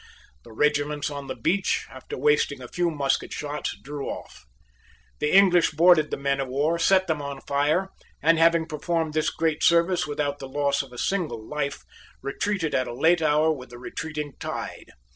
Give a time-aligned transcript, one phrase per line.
[0.43, 4.45] The regiments on the beach, after wasting a few musket shots, drew off.
[5.19, 9.29] The English boarded the men of war, set them on fire, and having performed this
[9.29, 11.83] great service without the loss of a single life,
[12.23, 14.89] retreated at a late hour with the retreating tide.